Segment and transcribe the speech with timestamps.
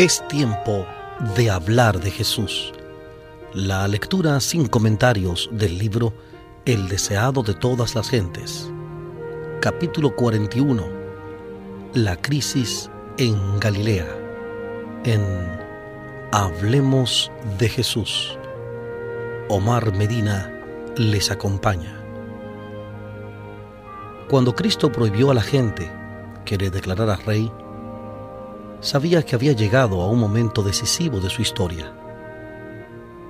[0.00, 0.86] Es tiempo
[1.36, 2.72] de hablar de Jesús.
[3.52, 6.14] La lectura sin comentarios del libro
[6.64, 8.72] El deseado de todas las gentes.
[9.60, 10.86] Capítulo 41.
[11.92, 14.06] La crisis en Galilea.
[15.04, 15.22] En
[16.32, 18.38] Hablemos de Jesús.
[19.50, 20.50] Omar Medina
[20.96, 22.02] les acompaña.
[24.30, 25.92] Cuando Cristo prohibió a la gente
[26.46, 27.52] que le declarara rey,
[28.80, 31.92] sabía que había llegado a un momento decisivo de su historia.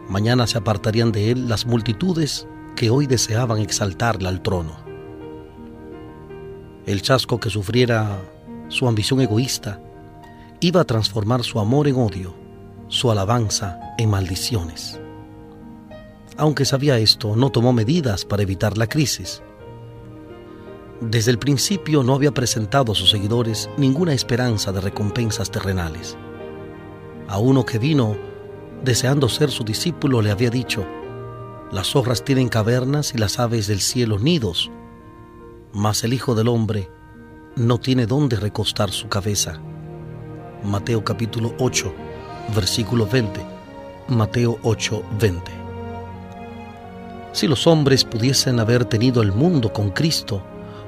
[0.09, 4.77] Mañana se apartarían de él las multitudes que hoy deseaban exaltarle al trono.
[6.87, 8.19] El chasco que sufriera
[8.69, 9.81] su ambición egoísta
[10.61, 12.35] iba a transformar su amor en odio,
[12.89, 15.01] su alabanza en maldiciones.
[16.37, 19.43] Aunque sabía esto, no tomó medidas para evitar la crisis
[21.01, 26.17] desde el principio no había presentado a sus seguidores ninguna esperanza de recompensas terrenales.
[27.29, 28.17] A uno que vino
[28.85, 30.87] deseando ser su discípulo le había dicho,
[31.73, 34.71] las zorras tienen cavernas y las aves del cielo nidos,
[35.73, 36.91] mas el Hijo del Hombre
[37.57, 39.61] no tiene dónde recostar su cabeza.
[40.65, 41.95] Mateo capítulo 8,
[42.55, 43.41] versículo 20.
[44.09, 45.53] Mateo 8, 20.
[47.33, 50.43] Si los hombres pudiesen haber tenido el mundo con Cristo,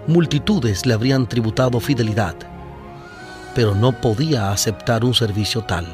[0.06, 2.34] multitudes le habrían tributado fidelidad,
[3.55, 5.86] pero no podía aceptar un servicio tal.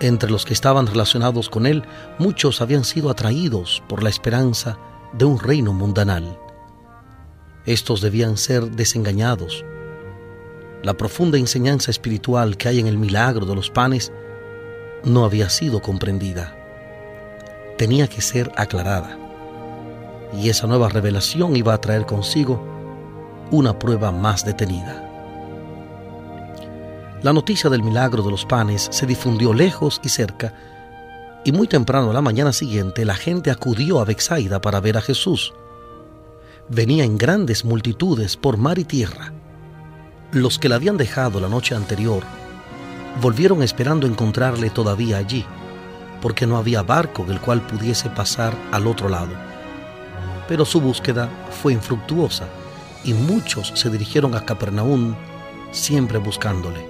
[0.00, 1.84] Entre los que estaban relacionados con él,
[2.18, 4.78] muchos habían sido atraídos por la esperanza
[5.12, 6.38] de un reino mundanal.
[7.64, 9.64] Estos debían ser desengañados.
[10.82, 14.12] La profunda enseñanza espiritual que hay en el milagro de los panes
[15.04, 16.54] no había sido comprendida.
[17.78, 19.25] Tenía que ser aclarada
[20.34, 22.60] y esa nueva revelación iba a traer consigo
[23.50, 25.02] una prueba más detenida.
[27.22, 30.52] La noticia del milagro de los panes se difundió lejos y cerca,
[31.44, 35.00] y muy temprano a la mañana siguiente la gente acudió a Bexaida para ver a
[35.00, 35.52] Jesús.
[36.68, 39.32] Venía en grandes multitudes por mar y tierra.
[40.32, 42.24] Los que la habían dejado la noche anterior
[43.22, 45.44] volvieron esperando encontrarle todavía allí,
[46.20, 49.45] porque no había barco del cual pudiese pasar al otro lado
[50.48, 52.48] pero su búsqueda fue infructuosa
[53.04, 55.14] y muchos se dirigieron a Capernaum
[55.70, 56.86] siempre buscándole.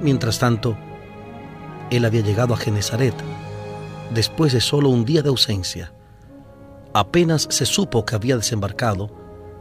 [0.00, 0.76] Mientras tanto,
[1.90, 3.14] él había llegado a Genezaret
[4.10, 5.92] después de solo un día de ausencia.
[6.92, 9.10] Apenas se supo que había desembarcado,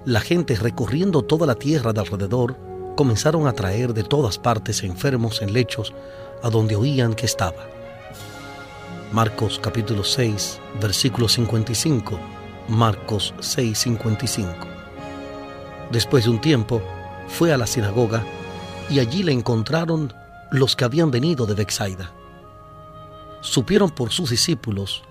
[0.05, 2.57] la gente recorriendo toda la tierra de alrededor
[2.95, 5.93] comenzaron a traer de todas partes enfermos en lechos
[6.41, 7.67] a donde oían que estaba.
[9.11, 12.38] Marcos capítulo 6, versículo 55
[12.69, 14.67] Marcos 6:55.
[15.91, 16.83] Después de un tiempo,
[17.27, 18.23] fue a la sinagoga
[18.91, 20.13] y allí le encontraron
[20.51, 22.11] los que habían venido de Bexaida.
[23.41, 25.03] Supieron por sus discípulos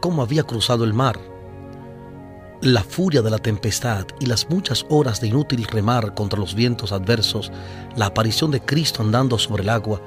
[0.00, 1.20] cómo había cruzado el mar.
[2.62, 6.92] La furia de la tempestad y las muchas horas de inútil remar contra los vientos
[6.92, 7.52] adversos,
[7.94, 10.00] la aparición de Cristo andando sobre el agua,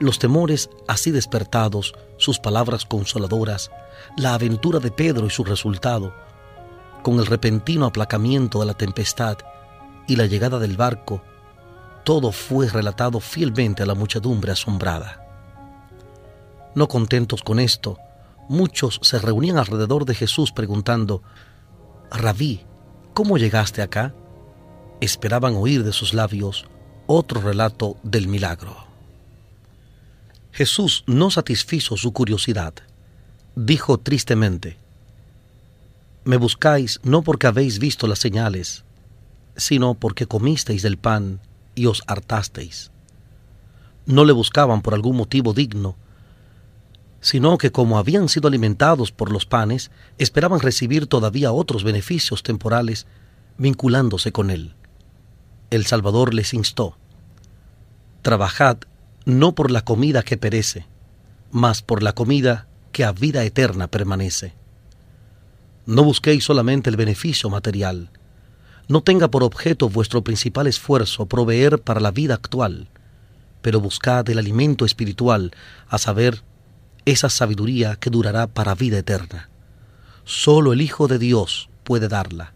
[0.00, 3.70] los temores así despertados, sus palabras consoladoras,
[4.16, 6.12] la aventura de Pedro y su resultado,
[7.02, 9.38] con el repentino aplacamiento de la tempestad
[10.06, 11.22] y la llegada del barco,
[12.04, 15.26] todo fue relatado fielmente a la muchedumbre asombrada.
[16.74, 17.98] No contentos con esto,
[18.48, 21.22] muchos se reunían alrededor de Jesús preguntando,
[22.10, 22.64] Rabí,
[23.14, 24.14] ¿cómo llegaste acá?
[25.00, 26.66] Esperaban oír de sus labios
[27.06, 28.76] otro relato del milagro.
[30.52, 32.74] Jesús no satisfizo su curiosidad.
[33.56, 34.78] Dijo tristemente,
[36.30, 38.84] me buscáis no porque habéis visto las señales,
[39.56, 41.40] sino porque comisteis del pan
[41.74, 42.92] y os hartasteis.
[44.06, 45.96] No le buscaban por algún motivo digno,
[47.20, 53.08] sino que como habían sido alimentados por los panes, esperaban recibir todavía otros beneficios temporales
[53.58, 54.76] vinculándose con él.
[55.70, 56.96] El Salvador les instó,
[58.22, 58.76] Trabajad
[59.24, 60.86] no por la comida que perece,
[61.50, 64.59] mas por la comida que a vida eterna permanece.
[65.90, 68.10] No busquéis solamente el beneficio material.
[68.86, 72.86] No tenga por objeto vuestro principal esfuerzo proveer para la vida actual,
[73.60, 75.50] pero buscad el alimento espiritual,
[75.88, 76.44] a saber,
[77.06, 79.50] esa sabiduría que durará para vida eterna.
[80.22, 82.54] Solo el Hijo de Dios puede darla,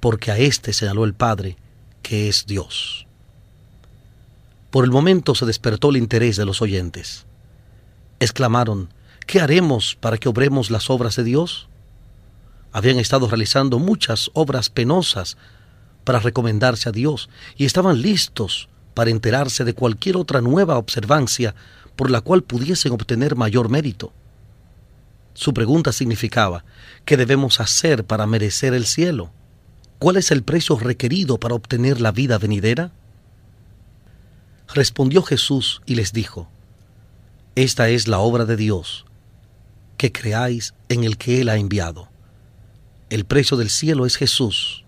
[0.00, 1.56] porque a éste señaló el Padre,
[2.02, 3.06] que es Dios.
[4.72, 7.26] Por el momento se despertó el interés de los oyentes.
[8.18, 8.92] Exclamaron,
[9.24, 11.68] ¿qué haremos para que obremos las obras de Dios?
[12.74, 15.36] Habían estado realizando muchas obras penosas
[16.02, 21.54] para recomendarse a Dios y estaban listos para enterarse de cualquier otra nueva observancia
[21.94, 24.12] por la cual pudiesen obtener mayor mérito.
[25.34, 26.64] Su pregunta significaba,
[27.04, 29.30] ¿qué debemos hacer para merecer el cielo?
[30.00, 32.90] ¿Cuál es el precio requerido para obtener la vida venidera?
[34.74, 36.48] Respondió Jesús y les dijo,
[37.54, 39.06] Esta es la obra de Dios,
[39.96, 42.13] que creáis en el que Él ha enviado.
[43.14, 44.82] El precio del cielo es Jesús.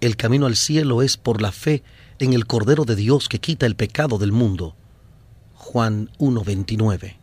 [0.00, 1.84] El camino al cielo es por la fe
[2.18, 4.74] en el Cordero de Dios que quita el pecado del mundo.
[5.54, 7.14] Juan 1.29.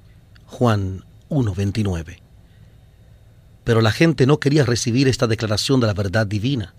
[0.46, 2.22] Juan 1.29
[3.66, 6.74] pero la gente no quería recibir esta declaración de la verdad divina.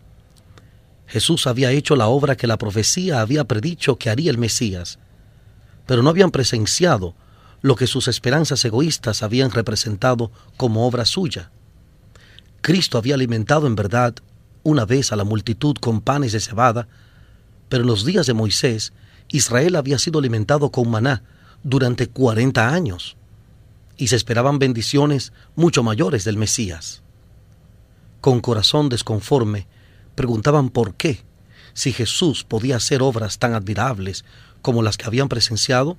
[1.07, 4.99] Jesús había hecho la obra que la profecía había predicho que haría el Mesías,
[5.85, 7.15] pero no habían presenciado
[7.61, 11.51] lo que sus esperanzas egoístas habían representado como obra suya.
[12.61, 14.15] Cristo había alimentado en verdad
[14.63, 16.89] una vez a la multitud con panes de cebada,
[17.69, 18.93] pero en los días de Moisés
[19.29, 21.23] Israel había sido alimentado con maná
[21.63, 23.17] durante cuarenta años
[23.97, 27.03] y se esperaban bendiciones mucho mayores del Mesías.
[28.21, 29.67] Con corazón desconforme,
[30.15, 31.25] preguntaban por qué,
[31.75, 34.25] si Jesús podía hacer obras tan admirables
[34.63, 35.97] como las que habían presenciado,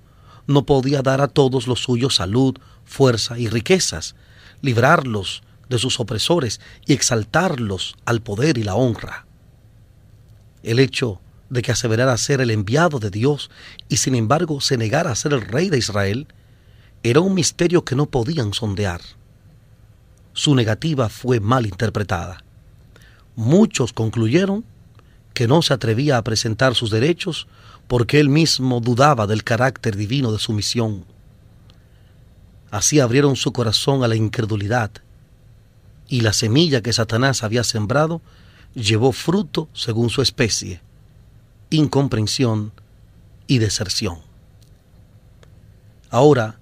[0.48, 4.16] no podía dar a todos los suyos salud, fuerza y riquezas,
[4.62, 9.26] librarlos de sus opresores y exaltarlos al poder y la honra.
[10.64, 13.50] El hecho de que aseverara ser el enviado de Dios
[13.88, 16.28] y sin embargo se negara a ser el rey de Israel
[17.04, 19.02] era un misterio que no podían sondear.
[20.34, 22.44] Su negativa fue mal interpretada.
[23.36, 24.66] Muchos concluyeron
[25.34, 27.48] que no se atrevía a presentar sus derechos
[27.88, 31.06] porque él mismo dudaba del carácter divino de su misión.
[32.70, 34.92] Así abrieron su corazón a la incredulidad,
[36.10, 38.22] y la semilla que Satanás había sembrado
[38.74, 40.82] llevó fruto según su especie,
[41.70, 42.74] incomprensión
[43.48, 44.20] y deserción.
[46.10, 46.60] Ahora,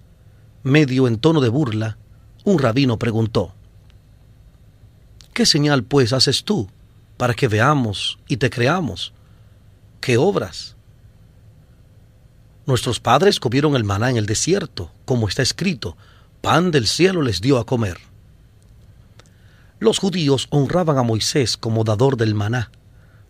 [0.63, 1.97] medio en tono de burla,
[2.43, 3.53] un rabino preguntó,
[5.33, 6.69] ¿Qué señal pues haces tú
[7.15, 9.13] para que veamos y te creamos?
[10.01, 10.75] ¿Qué obras?
[12.65, 15.95] Nuestros padres comieron el maná en el desierto, como está escrito,
[16.41, 18.06] pan del cielo les dio a comer.
[19.79, 22.71] Los judíos honraban a Moisés como dador del maná,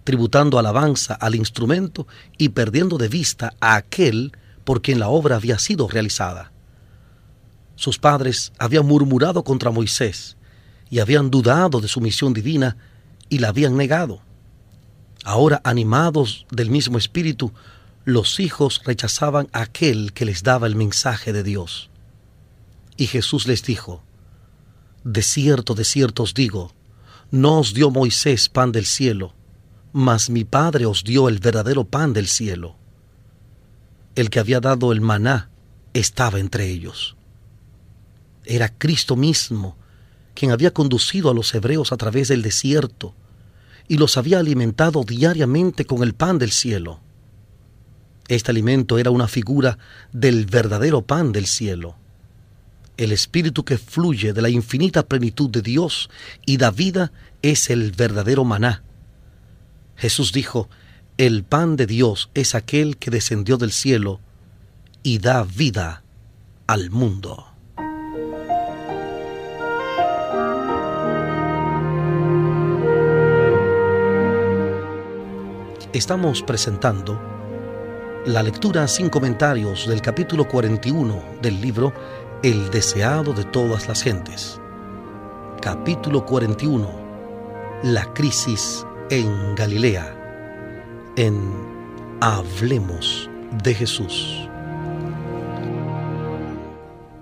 [0.03, 2.07] tributando alabanza al instrumento
[2.37, 4.31] y perdiendo de vista a aquel
[4.63, 6.51] por quien la obra había sido realizada.
[7.75, 10.37] Sus padres habían murmurado contra Moisés
[10.89, 12.77] y habían dudado de su misión divina
[13.29, 14.21] y la habían negado.
[15.25, 17.51] Ahora, animados del mismo espíritu,
[18.05, 21.89] los hijos rechazaban aquel que les daba el mensaje de Dios.
[22.95, 24.01] Y Jesús les dijo,
[25.09, 26.73] De cierto, de cierto os digo,
[27.31, 29.33] no os dio Moisés pan del cielo,
[29.93, 32.75] mas mi Padre os dio el verdadero pan del cielo.
[34.15, 35.49] El que había dado el maná
[35.93, 37.15] estaba entre ellos.
[38.43, 39.77] Era Cristo mismo
[40.33, 43.15] quien había conducido a los hebreos a través del desierto
[43.87, 46.99] y los había alimentado diariamente con el pan del cielo.
[48.27, 49.77] Este alimento era una figura
[50.11, 51.95] del verdadero pan del cielo,
[52.97, 56.09] el espíritu que fluye de la infinita plenitud de Dios
[56.45, 58.83] y da vida es el verdadero maná.
[59.95, 60.69] Jesús dijo,
[61.17, 64.19] el pan de Dios es aquel que descendió del cielo
[65.03, 66.03] y da vida
[66.67, 67.47] al mundo.
[75.97, 77.19] estamos presentando
[78.27, 81.91] la lectura sin comentarios del capítulo 41 del libro
[82.43, 84.61] El deseado de todas las gentes.
[85.59, 86.87] Capítulo 41.
[87.81, 91.13] La crisis en Galilea.
[91.15, 91.51] En
[92.21, 93.27] Hablemos
[93.63, 94.47] de Jesús.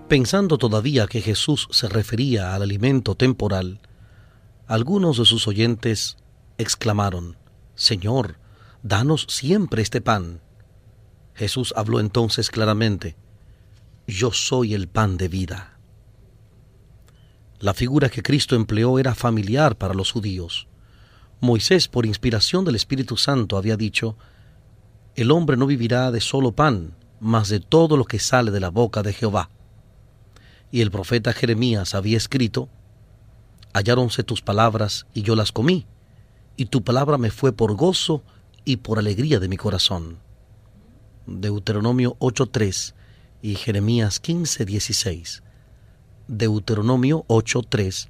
[0.10, 3.80] Pensando todavía que Jesús se refería al alimento temporal,
[4.68, 6.18] algunos de sus oyentes
[6.58, 7.38] exclamaron,
[7.76, 8.38] Señor,
[8.84, 10.42] danos siempre este pan.
[11.36, 13.16] Jesús habló entonces claramente,
[14.08, 15.80] yo soy el pan de vida.
[17.60, 20.68] La figura que Cristo empleó era familiar para los judíos.
[21.42, 24.16] Moisés, por inspiración del Espíritu Santo, había dicho,
[25.16, 28.70] el hombre no vivirá de solo pan, mas de todo lo que sale de la
[28.70, 29.50] boca de Jehová.
[30.72, 32.70] Y el profeta Jeremías había escrito,
[33.74, 35.88] halláronse tus palabras y yo las comí,
[36.58, 38.24] y tu palabra me fue por gozo
[38.66, 40.20] y por alegría de mi corazón.
[41.26, 42.94] Deuteronomio 8.3
[43.46, 45.44] y Jeremías 15.16.
[46.28, 48.08] Deuteronomio 8.3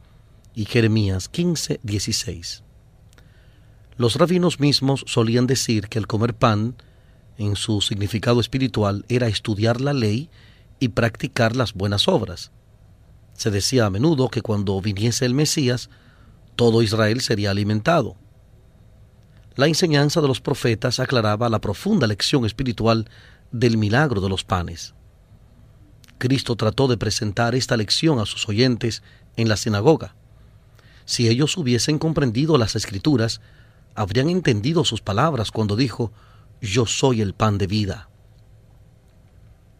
[0.55, 2.61] y Jeremías 15.16.
[3.97, 6.77] Los rabinos mismos solían decir que el comer pan
[7.37, 10.29] en su significado espiritual, era estudiar la ley
[10.79, 12.53] y practicar las buenas obras.
[13.33, 15.89] Se decía a menudo que cuando viniese el Mesías,
[16.55, 18.15] todo Israel sería alimentado.
[19.57, 23.09] La enseñanza de los profetas aclaraba la profunda lección espiritual
[23.51, 24.95] del milagro de los panes.
[26.17, 29.03] Cristo trató de presentar esta lección a sus oyentes
[29.35, 30.15] en la sinagoga.
[31.05, 33.41] Si ellos hubiesen comprendido las escrituras,
[33.95, 36.11] habrían entendido sus palabras cuando dijo,
[36.61, 38.09] Yo soy el pan de vida.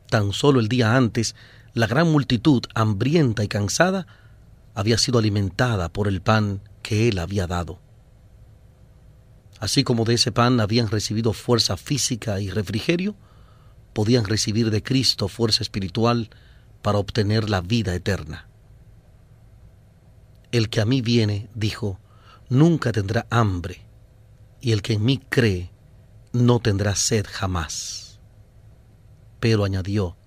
[0.10, 1.36] Tan solo el día antes,
[1.74, 4.08] la gran multitud, hambrienta y cansada,
[4.74, 7.80] había sido alimentada por el pan que él había dado.
[9.60, 13.16] Así como de ese pan habían recibido fuerza física y refrigerio,
[13.96, 16.30] podían recibir de Cristo fuerza espiritual
[16.82, 18.50] para obtener la vida eterna.
[20.52, 22.02] El que a mí viene, dijo,
[22.50, 23.86] nunca tendrá hambre,
[24.60, 25.72] y el que en mí cree,
[26.34, 28.20] no tendrá sed jamás.
[29.40, 30.18] Pero añadió,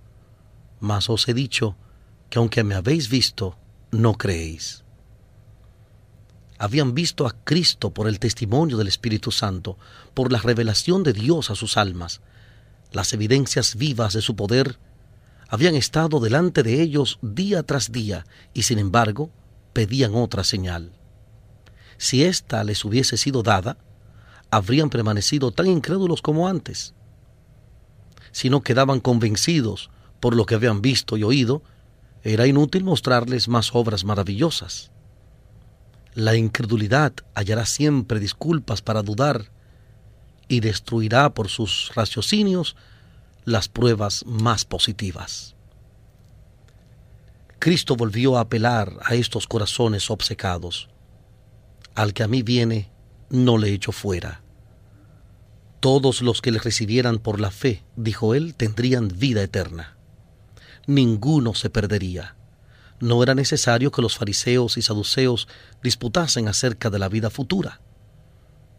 [0.80, 1.76] mas os he dicho
[2.30, 3.58] que aunque me habéis visto,
[3.90, 4.82] no creéis.
[6.56, 9.76] Habían visto a Cristo por el testimonio del Espíritu Santo,
[10.14, 12.22] por la revelación de Dios a sus almas.
[12.92, 14.78] Las evidencias vivas de su poder
[15.48, 19.30] habían estado delante de ellos día tras día y sin embargo
[19.72, 20.92] pedían otra señal.
[21.96, 23.78] Si ésta les hubiese sido dada,
[24.50, 26.94] habrían permanecido tan incrédulos como antes.
[28.32, 29.90] Si no quedaban convencidos
[30.20, 31.62] por lo que habían visto y oído,
[32.22, 34.90] era inútil mostrarles más obras maravillosas.
[36.14, 39.50] La incredulidad hallará siempre disculpas para dudar
[40.48, 42.76] y destruirá por sus raciocinios
[43.44, 45.54] las pruebas más positivas.
[47.58, 50.88] Cristo volvió a apelar a estos corazones obcecados.
[51.94, 52.90] Al que a mí viene,
[53.30, 54.42] no le echo fuera.
[55.80, 59.98] Todos los que le recibieran por la fe, dijo él, tendrían vida eterna
[60.88, 62.34] ninguno se perdería.
[62.98, 65.46] No era necesario que los fariseos y saduceos
[65.82, 67.80] disputasen acerca de la vida futura.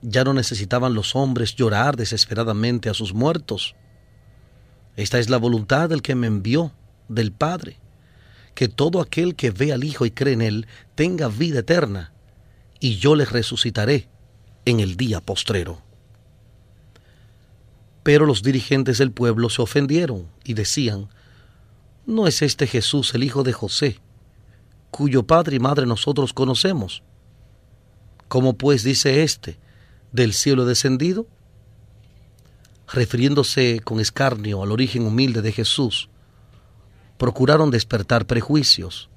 [0.02, 3.76] Ya no necesitaban los hombres llorar desesperadamente a sus muertos.
[4.96, 6.74] Esta es la voluntad del que me envió,
[7.08, 7.80] del Padre,
[8.56, 12.14] que todo aquel que ve al Hijo y cree en Él tenga vida eterna,
[12.80, 14.10] y yo les resucitaré
[14.66, 15.82] en el día postrero.
[18.04, 21.10] Pero los dirigentes del pueblo se ofendieron y decían,
[22.06, 24.00] ¿No es este Jesús el hijo de José,
[24.90, 27.04] cuyo padre y madre nosotros conocemos?
[28.28, 29.60] ¿Cómo pues dice éste,
[30.12, 31.28] del cielo descendido?
[32.92, 36.10] Refiriéndose con escarnio al origen humilde de Jesús,
[37.18, 39.10] procuraron despertar prejuicios,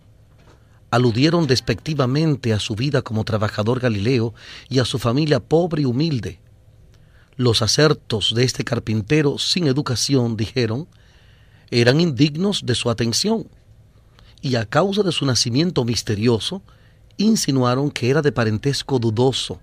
[0.91, 4.35] aludieron despectivamente a su vida como trabajador galileo
[4.69, 6.39] y a su familia pobre y humilde.
[7.37, 10.87] Los acertos de este carpintero sin educación, dijeron,
[11.71, 13.49] eran indignos de su atención
[14.43, 16.61] y a causa de su nacimiento misterioso,
[17.17, 19.61] insinuaron que era de parentesco dudoso.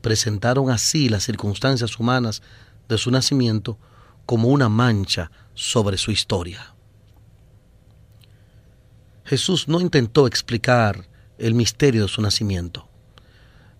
[0.00, 2.42] Presentaron así las circunstancias humanas
[2.88, 3.78] de su nacimiento
[4.26, 6.74] como una mancha sobre su historia.
[9.24, 12.88] Jesús no intentó explicar el misterio de su nacimiento.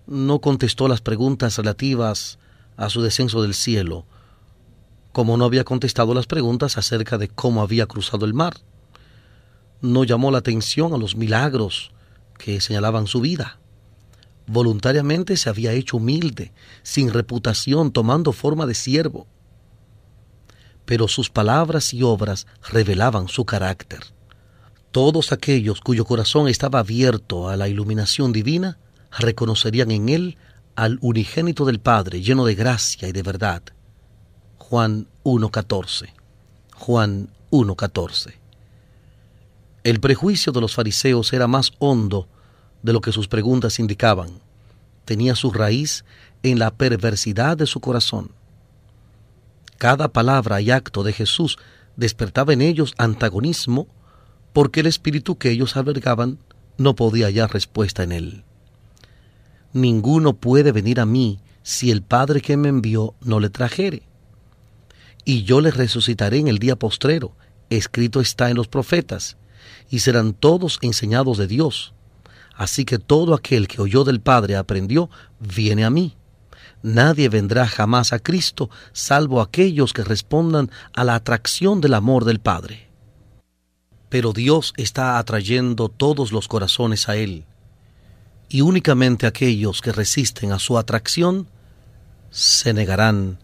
[0.07, 2.39] No contestó las preguntas relativas
[2.77, 4.07] a su descenso del cielo
[5.13, 8.55] como no había contestado las preguntas acerca de cómo había cruzado el mar.
[9.81, 11.93] No llamó la atención a los milagros
[12.39, 13.59] que señalaban su vida.
[14.53, 16.53] Voluntariamente se había hecho humilde,
[16.83, 19.29] sin reputación, tomando forma de siervo.
[20.85, 24.01] Pero sus palabras y obras revelaban su carácter.
[24.91, 28.81] Todos aquellos cuyo corazón estaba abierto a la iluminación divina
[29.17, 30.37] reconocerían en él
[30.75, 33.63] al unigénito del Padre, lleno de gracia y de verdad
[34.59, 36.09] Juan 1.14.
[36.75, 38.35] Juan 1.14.
[39.85, 42.27] El prejuicio de los fariseos era más hondo
[42.83, 44.31] de lo que sus preguntas indicaban.
[45.05, 46.05] Tenía su raíz
[46.43, 48.31] en la perversidad de su corazón.
[49.79, 51.59] Cada palabra y acto de Jesús
[51.97, 53.87] despertaba en ellos antagonismo
[54.53, 56.39] porque el espíritu que ellos albergaban
[56.77, 58.45] no podía hallar respuesta en él.
[59.73, 64.03] Ninguno puede venir a mí si el Padre que me envió no le trajere
[65.25, 67.33] y yo les resucitaré en el día postrero.
[67.69, 69.37] Escrito está en los profetas,
[69.89, 71.93] y serán todos enseñados de Dios.
[72.61, 76.15] Así que todo aquel que oyó del Padre aprendió, viene a mí.
[76.83, 82.39] Nadie vendrá jamás a Cristo, salvo aquellos que respondan a la atracción del amor del
[82.39, 82.91] Padre.
[84.11, 87.47] Pero Dios está atrayendo todos los corazones a Él,
[88.51, 91.49] y únicamente aquellos que resisten a su atracción
[92.29, 93.39] se negarán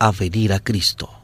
[0.00, 1.17] a venir a Cristo.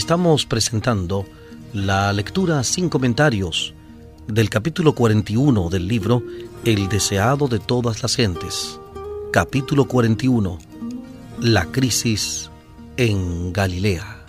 [0.00, 1.26] Estamos presentando
[1.74, 3.74] la lectura sin comentarios
[4.26, 6.22] del capítulo 41 del libro
[6.64, 8.80] El deseado de todas las gentes.
[9.30, 10.58] Capítulo 41.
[11.40, 12.50] La crisis
[12.96, 14.19] en Galilea.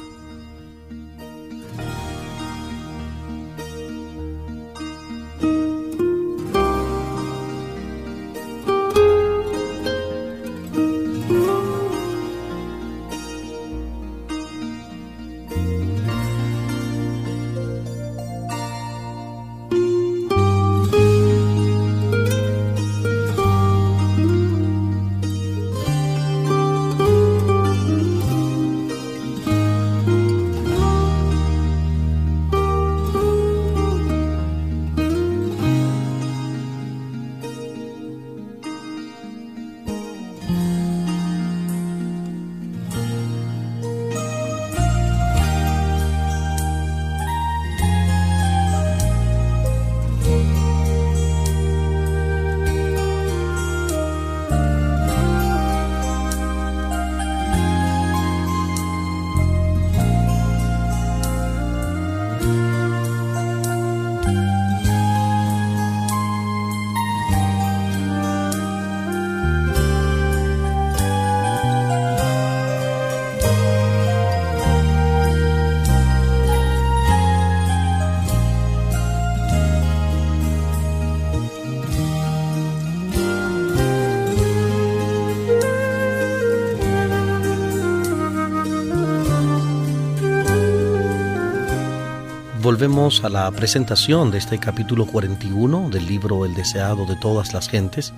[92.71, 97.67] Volvemos a la presentación de este capítulo 41 del libro El deseado de todas las
[97.67, 98.13] gentes,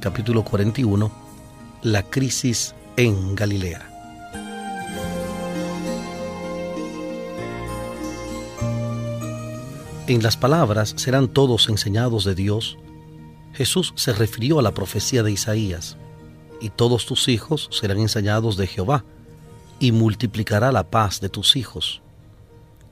[0.00, 1.12] capítulo 41,
[1.82, 3.86] la crisis en Galilea.
[10.06, 12.78] En las palabras serán todos enseñados de Dios,
[13.52, 15.98] Jesús se refirió a la profecía de Isaías,
[16.62, 19.04] y todos tus hijos serán enseñados de Jehová,
[19.80, 22.00] y multiplicará la paz de tus hijos.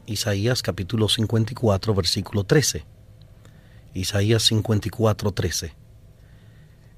[0.07, 2.85] Isaías capítulo 54, versículo 13.
[3.95, 5.75] Isaías 54, 13.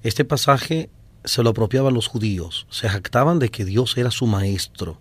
[0.03, 0.91] Este pasaje
[1.25, 4.99] se lo apropiaban los judíos, se jactaban de que Dios era su maestro.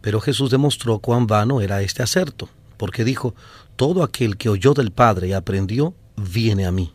[0.00, 3.34] Pero Jesús demostró cuán vano era este acerto, porque dijo,
[3.74, 6.92] todo aquel que oyó del Padre y aprendió, viene a mí.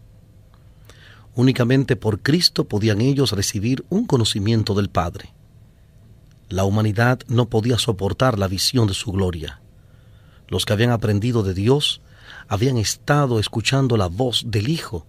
[1.36, 5.34] Únicamente por Cristo podían ellos recibir un conocimiento del Padre.
[6.48, 9.63] La humanidad no podía soportar la visión de su gloria.
[10.54, 12.00] Los que habían aprendido de Dios
[12.48, 15.08] habían estado escuchando la voz del Hijo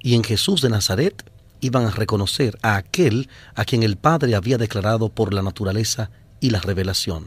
[0.00, 1.30] y en Jesús de Nazaret
[1.60, 6.48] iban a reconocer a aquel a quien el Padre había declarado por la naturaleza y
[6.48, 7.26] la revelación.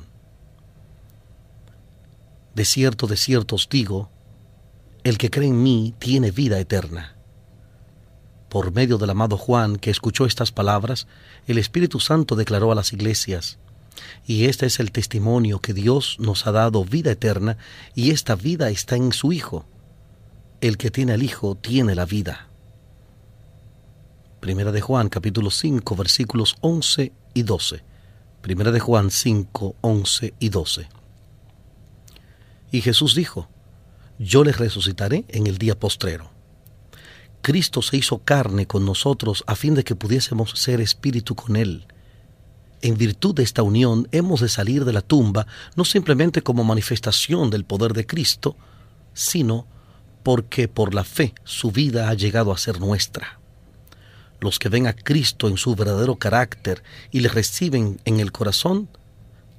[2.55, 4.09] De cierto, de cierto os digo,
[5.03, 7.17] el que cree en mí tiene vida eterna.
[8.49, 11.05] Por medio del amado Juan, que escuchó estas palabras,
[11.45, 13.59] el Espíritu Santo declaró a las iglesias,
[14.25, 17.57] y este es el testimonio que Dios nos ha dado vida eterna
[17.95, 19.65] y esta vida está en su Hijo.
[20.61, 22.47] El que tiene al Hijo tiene la vida.
[24.39, 27.83] Primera de Juan capítulo 5 versículos 11 y 12.
[28.41, 30.87] Primera de Juan 5, 11 y 12.
[32.71, 33.49] Y Jesús dijo,
[34.17, 36.31] Yo les resucitaré en el día postrero.
[37.41, 41.85] Cristo se hizo carne con nosotros a fin de que pudiésemos ser espíritu con Él
[42.81, 47.49] en virtud de esta unión hemos de salir de la tumba no simplemente como manifestación
[47.49, 48.55] del poder de Cristo,
[49.13, 49.67] sino
[50.23, 53.39] porque por la fe su vida ha llegado a ser nuestra.
[54.39, 58.89] Los que ven a Cristo en su verdadero carácter y le reciben en el corazón,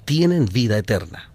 [0.05, 1.31] tienen vida eterna.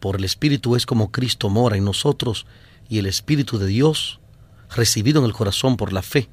[0.00, 2.46] Por el Espíritu es como Cristo mora en nosotros
[2.88, 4.20] y el Espíritu de Dios,
[4.74, 6.28] recibido en el corazón por la fe,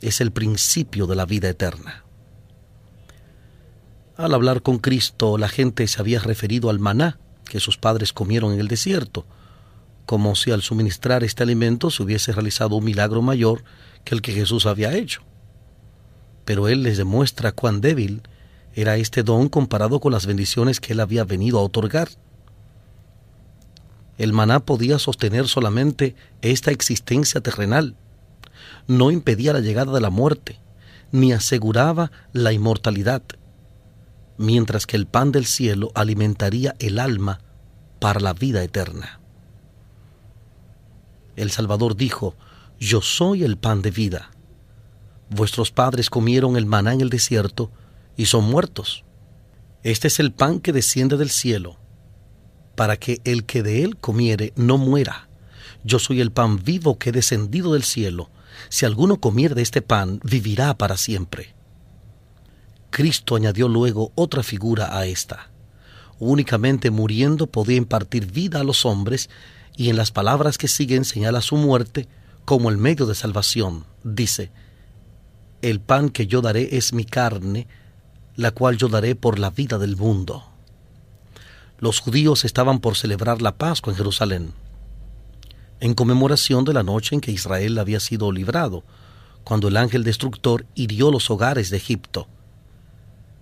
[0.00, 2.04] es el principio de la vida eterna.
[4.16, 8.52] Al hablar con Cristo, la gente se había referido al maná que sus padres comieron
[8.52, 9.24] en el desierto,
[10.04, 13.64] como si al suministrar este alimento se hubiese realizado un milagro mayor
[14.04, 15.22] que el que Jesús había hecho.
[16.44, 18.20] Pero Él les demuestra cuán débil
[18.74, 22.08] era este don comparado con las bendiciones que Él había venido a otorgar.
[24.18, 27.96] El maná podía sostener solamente esta existencia terrenal,
[28.86, 30.58] no impedía la llegada de la muerte,
[31.12, 33.22] ni aseguraba la inmortalidad
[34.42, 37.40] mientras que el pan del cielo alimentaría el alma
[38.00, 39.20] para la vida eterna.
[41.36, 42.34] El Salvador dijo,
[42.78, 44.32] Yo soy el pan de vida.
[45.30, 47.70] Vuestros padres comieron el maná en el desierto
[48.16, 49.04] y son muertos.
[49.84, 51.78] Este es el pan que desciende del cielo,
[52.74, 55.28] para que el que de él comiere no muera.
[55.84, 58.30] Yo soy el pan vivo que he descendido del cielo.
[58.68, 61.54] Si alguno comiere de este pan, vivirá para siempre.
[62.92, 65.48] Cristo añadió luego otra figura a esta.
[66.20, 69.30] Únicamente muriendo podía impartir vida a los hombres
[69.76, 72.06] y en las palabras que siguen señala su muerte
[72.44, 73.86] como el medio de salvación.
[74.04, 74.52] Dice,
[75.62, 77.66] El pan que yo daré es mi carne,
[78.36, 80.44] la cual yo daré por la vida del mundo.
[81.78, 84.52] Los judíos estaban por celebrar la Pascua en Jerusalén,
[85.80, 88.84] en conmemoración de la noche en que Israel había sido librado,
[89.44, 92.28] cuando el ángel destructor hirió los hogares de Egipto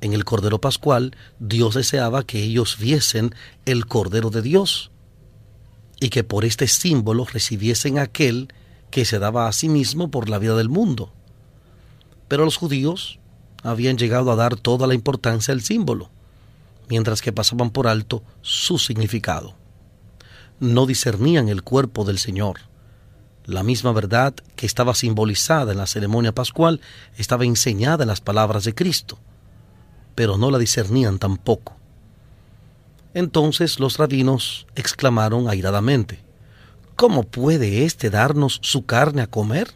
[0.00, 3.34] en el Cordero Pascual, Dios deseaba que ellos viesen
[3.66, 4.90] el Cordero de Dios
[6.00, 8.48] y que por este símbolo recibiesen aquel
[8.90, 11.12] que se daba a sí mismo por la vida del mundo.
[12.28, 13.18] Pero los judíos
[13.62, 16.10] habían llegado a dar toda la importancia al símbolo,
[16.88, 19.54] mientras que pasaban por alto su significado.
[20.58, 22.60] No discernían el cuerpo del Señor.
[23.44, 26.80] La misma verdad que estaba simbolizada en la ceremonia pascual
[27.16, 29.18] estaba enseñada en las palabras de Cristo
[30.20, 31.78] pero no la discernían tampoco.
[33.14, 36.22] Entonces los rabinos exclamaron airadamente,
[36.94, 39.72] ¿Cómo puede éste darnos su carne a comer?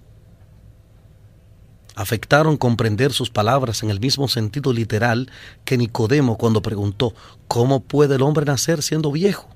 [1.94, 5.30] Afectaron comprender sus palabras en el mismo sentido literal
[5.64, 7.14] que Nicodemo cuando preguntó,
[7.48, 9.48] ¿cómo puede el hombre nacer siendo viejo?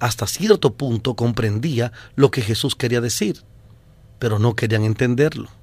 [0.00, 3.44] Hasta cierto punto comprendía lo que Jesús quería decir,
[4.18, 5.59] pero no querían entenderlo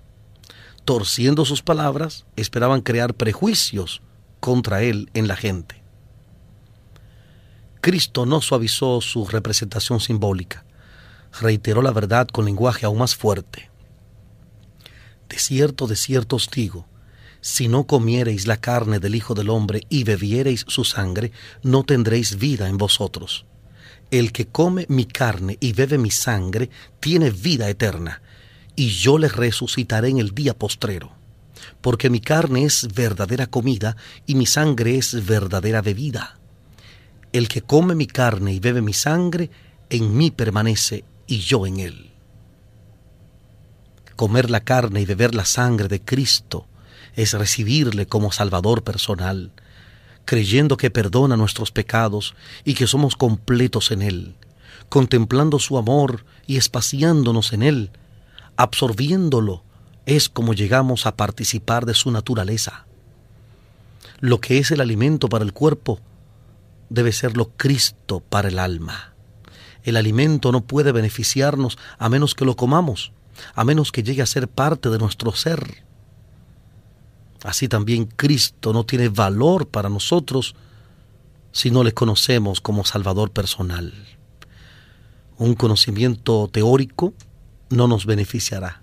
[0.88, 4.02] torciendo sus palabras, esperaban crear prejuicios
[4.40, 5.84] contra él en la gente.
[7.82, 10.64] Cristo no suavizó su representación simbólica,
[11.42, 13.70] reiteró la verdad con lenguaje aún más fuerte.
[15.28, 16.88] De cierto, de cierto os digo,
[17.42, 22.38] si no comiereis la carne del Hijo del Hombre y bebiereis su sangre, no tendréis
[22.38, 23.46] vida en vosotros.
[24.10, 26.70] El que come mi carne y bebe mi sangre
[27.02, 28.22] tiene vida eterna,
[28.78, 31.12] y yo les resucitaré en el día postrero.
[31.82, 36.40] Porque mi carne es verdadera comida y mi sangre es verdadera bebida.
[37.34, 39.50] El que come mi carne y bebe mi sangre,
[39.90, 42.12] en mí permanece y yo en él.
[44.16, 46.68] Comer la carne y beber la sangre de Cristo
[47.16, 49.52] es recibirle como Salvador personal,
[50.26, 54.36] creyendo que perdona nuestros pecados y que somos completos en Él,
[54.90, 57.92] contemplando su amor y espaciándonos en Él,
[58.58, 59.64] absorbiéndolo,
[60.06, 62.86] es como llegamos a participar de su naturaleza.
[64.20, 66.00] Lo que es el alimento para el cuerpo
[66.90, 69.14] debe serlo Cristo para el alma.
[69.84, 73.12] El alimento no puede beneficiarnos a menos que lo comamos,
[73.54, 75.84] a menos que llegue a ser parte de nuestro ser.
[77.44, 80.56] Así también Cristo no tiene valor para nosotros
[81.52, 83.94] si no le conocemos como Salvador personal.
[85.38, 87.14] Un conocimiento teórico
[87.70, 88.82] no nos beneficiará.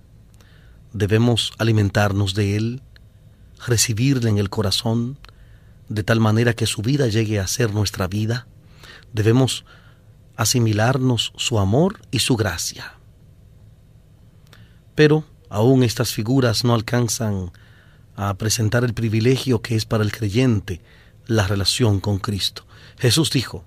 [0.93, 2.83] Debemos alimentarnos de Él,
[3.67, 5.19] recibirle en el corazón,
[5.89, 8.47] de tal manera que su vida llegue a ser nuestra vida.
[9.13, 9.65] Debemos
[10.37, 12.95] asimilarnos su amor y su gracia.
[14.95, 17.53] Pero aún estas figuras no alcanzan
[18.17, 20.81] a presentar el privilegio que es para el creyente
[21.27, 22.67] la relación con Cristo.
[22.99, 23.65] Jesús dijo,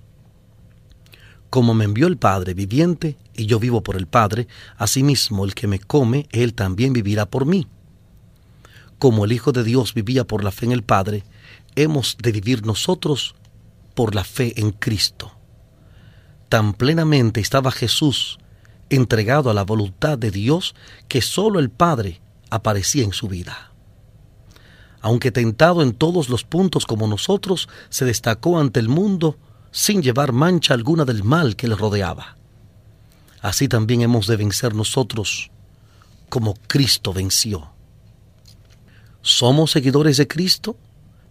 [1.49, 5.67] como me envió el Padre viviente, y yo vivo por el Padre, asimismo el que
[5.67, 7.67] me come, él también vivirá por mí.
[8.99, 11.23] Como el Hijo de Dios vivía por la fe en el Padre,
[11.75, 13.35] hemos de vivir nosotros
[13.93, 15.31] por la fe en Cristo.
[16.49, 18.39] Tan plenamente estaba Jesús
[18.89, 20.75] entregado a la voluntad de Dios
[21.07, 23.71] que sólo el Padre aparecía en su vida.
[25.01, 29.37] Aunque tentado en todos los puntos como nosotros, se destacó ante el mundo
[29.71, 32.37] sin llevar mancha alguna del mal que le rodeaba.
[33.41, 35.51] Así también hemos de vencer nosotros
[36.29, 37.69] como Cristo venció.
[39.21, 40.77] ¿Somos seguidores de Cristo?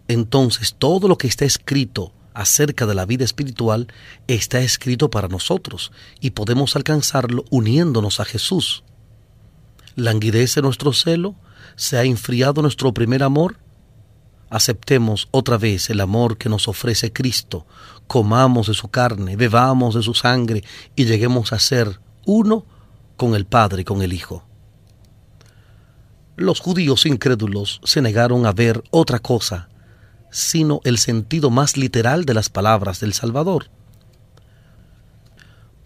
[0.07, 3.87] Entonces todo lo que está escrito acerca de la vida espiritual
[4.27, 8.83] está escrito para nosotros y podemos alcanzarlo uniéndonos a Jesús.
[9.95, 11.35] ¿Languidece nuestro celo?
[11.75, 13.57] ¿Se ha enfriado nuestro primer amor?
[14.49, 17.65] aceptemos otra vez el amor que nos ofrece Cristo,
[18.07, 20.63] comamos de su carne, bebamos de su sangre
[20.95, 22.65] y lleguemos a ser uno
[23.15, 24.43] con el Padre y con el Hijo.
[26.35, 29.69] Los judíos incrédulos se negaron a ver otra cosa
[30.29, 33.69] sino el sentido más literal de las palabras del Salvador.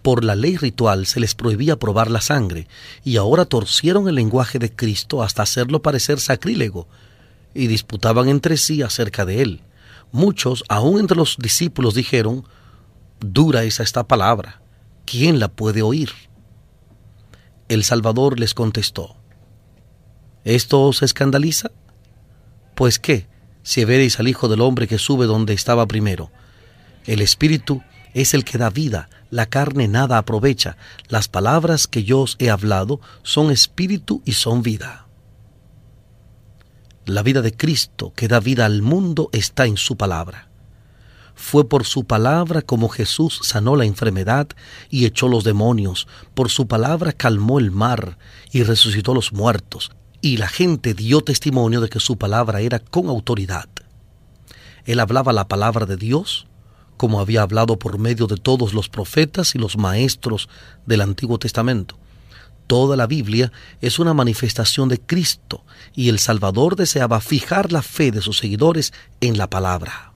[0.02, 2.68] Por la ley ritual se les prohibía probar la sangre,
[3.04, 6.88] y ahora torcieron el lenguaje de Cristo hasta hacerlo parecer sacrílego,
[7.54, 9.62] y disputaban entre sí acerca de él.
[10.12, 12.44] Muchos, aun entre los discípulos, dijeron,
[13.20, 14.62] Dura es esta palabra,
[15.06, 16.12] ¿quién la puede oír?
[17.70, 19.16] El Salvador les contestó,
[20.44, 21.72] ¿Esto os escandaliza?
[22.76, 23.28] Pues qué,
[23.64, 26.32] si veréis al Hijo del Hombre que sube donde estaba primero.
[27.06, 30.78] El Espíritu es el que da vida, la carne nada aprovecha.
[31.08, 35.01] Las palabras que yo os he hablado son espíritu y son vida.
[37.06, 40.50] La vida de Cristo que da vida al mundo está en su palabra.
[41.34, 44.48] Fue por su palabra como Jesús sanó la enfermedad
[44.90, 46.08] y echó los demonios.
[46.36, 48.18] Por su palabra calmó el mar
[48.52, 49.92] y resucitó los muertos.
[50.22, 53.68] Y la gente dio testimonio de que su palabra era con autoridad.
[54.86, 56.48] Él hablaba la palabra de Dios
[57.02, 60.50] como había hablado por medio de todos los profetas y los maestros
[60.86, 61.98] del Antiguo Testamento.
[62.72, 68.12] Toda la Biblia es una manifestación de Cristo y el Salvador deseaba fijar la fe
[68.12, 70.14] de sus seguidores en la palabra.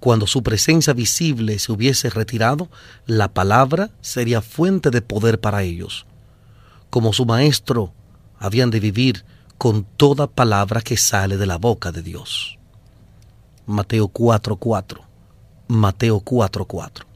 [0.00, 2.70] Cuando su presencia visible se hubiese retirado,
[3.04, 6.06] la palabra sería fuente de poder para ellos.
[6.88, 7.92] Como su Maestro,
[8.38, 9.26] habían de vivir
[9.58, 12.56] con toda palabra que sale de la boca de Dios.
[13.66, 15.02] Mateo 4:4
[15.68, 17.07] Mateo 4:4.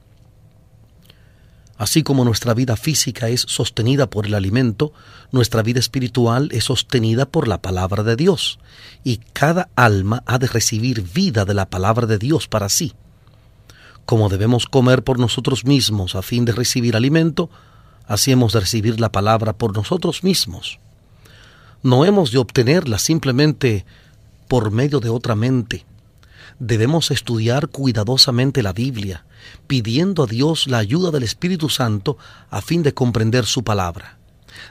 [1.82, 4.92] Así como nuestra vida física es sostenida por el alimento,
[5.32, 8.60] nuestra vida espiritual es sostenida por la palabra de Dios,
[9.02, 12.92] y cada alma ha de recibir vida de la palabra de Dios para sí.
[14.06, 17.50] Como debemos comer por nosotros mismos a fin de recibir alimento,
[18.06, 20.78] así hemos de recibir la palabra por nosotros mismos.
[21.82, 23.84] No hemos de obtenerla simplemente
[24.46, 25.84] por medio de otra mente,
[26.58, 29.24] debemos estudiar cuidadosamente la Biblia,
[29.66, 32.18] pidiendo a Dios la ayuda del Espíritu Santo
[32.50, 34.18] a fin de comprender su palabra.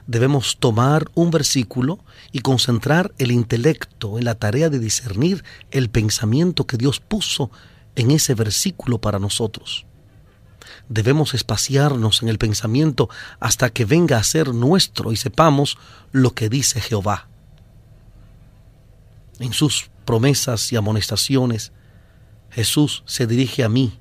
[0.07, 1.99] Debemos tomar un versículo
[2.31, 7.51] y concentrar el intelecto en la tarea de discernir el pensamiento que Dios puso
[7.95, 9.85] en ese versículo para nosotros.
[10.89, 15.77] Debemos espaciarnos en el pensamiento hasta que venga a ser nuestro y sepamos
[16.11, 17.27] lo que dice Jehová.
[19.39, 21.71] En sus promesas y amonestaciones,
[22.49, 23.99] Jesús se dirige a mí.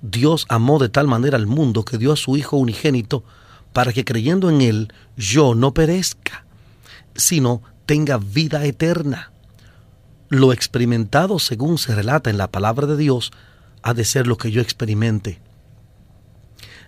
[0.00, 3.24] Dios amó de tal manera al mundo que dio a su Hijo unigénito
[3.72, 6.44] para que creyendo en Él yo no perezca,
[7.14, 9.32] sino tenga vida eterna.
[10.28, 13.32] Lo experimentado según se relata en la palabra de Dios
[13.82, 15.40] ha de ser lo que yo experimente.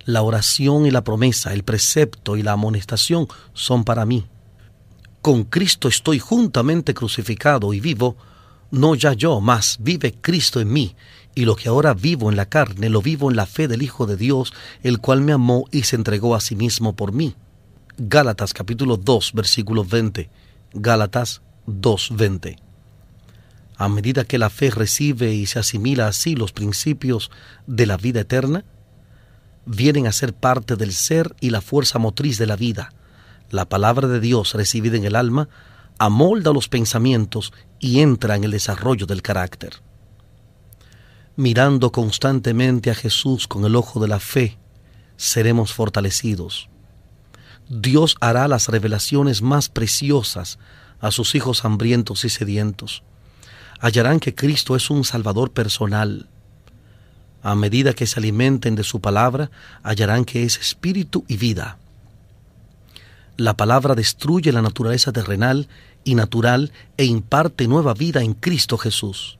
[0.05, 4.27] La oración y la promesa, el precepto y la amonestación son para mí.
[5.21, 8.17] Con Cristo estoy juntamente crucificado y vivo,
[8.73, 10.97] no ya yo, mas vive Cristo en mí,
[11.35, 14.07] y lo que ahora vivo en la carne, lo vivo en la fe del Hijo
[14.07, 17.37] de Dios, el cual me amó y se entregó a sí mismo por mí.
[17.99, 20.31] Gálatas capítulo 2, versículo 20.
[20.73, 22.57] Gálatas 2, 20.
[23.77, 27.31] A medida que la fe recibe y se asimila así los principios
[27.67, 28.65] de la vida eterna,
[29.67, 32.95] vienen a ser parte del ser y la fuerza motriz de la vida.
[33.51, 35.51] La palabra de Dios recibida en el alma
[36.05, 39.75] amolda los pensamientos y entra en el desarrollo del carácter.
[41.37, 44.59] Mirando constantemente a Jesús con el ojo de la fe,
[45.17, 46.69] seremos fortalecidos.
[47.69, 50.59] Dios hará las revelaciones más preciosas
[50.99, 53.05] a sus hijos hambrientos y sedientos.
[53.79, 56.29] Hallarán que Cristo es un Salvador personal.
[57.45, 59.53] A medida que se alimenten de su palabra,
[59.85, 61.79] hallarán que es espíritu y vida.
[63.39, 65.67] La palabra destruye la naturaleza terrenal
[66.05, 69.39] y natural e imparte nueva vida en Cristo Jesús.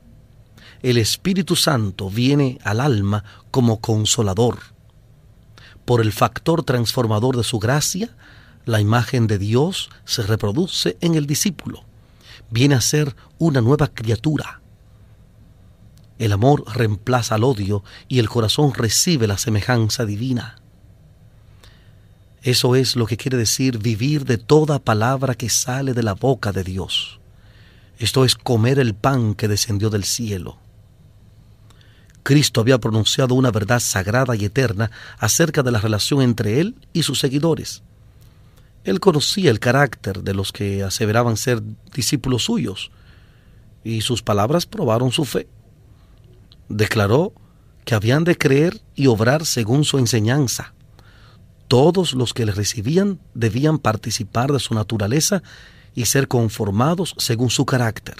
[0.81, 4.59] El Espíritu Santo viene al alma como consolador.
[5.85, 8.15] Por el factor transformador de su gracia,
[8.65, 11.83] la imagen de Dios se reproduce en el discípulo.
[12.49, 14.61] Viene a ser una nueva criatura.
[16.19, 20.62] El amor reemplaza al odio y el corazón recibe la semejanza divina.
[22.43, 26.51] Eso es lo que quiere decir vivir de toda palabra que sale de la boca
[26.51, 27.21] de Dios.
[27.97, 30.57] Esto es comer el pan que descendió del cielo.
[32.21, 37.03] Cristo había pronunciado una verdad sagrada y eterna acerca de la relación entre Él y
[37.03, 37.81] sus seguidores.
[38.83, 41.61] Él conocía el carácter de los que aseveraban ser
[41.93, 42.91] discípulos suyos,
[43.85, 45.47] y sus palabras probaron su fe.
[46.67, 47.33] Declaró
[47.85, 50.72] que habían de creer y obrar según su enseñanza.
[51.67, 55.41] Todos los que le recibían debían participar de su naturaleza
[55.95, 58.15] y ser conformados según su carácter.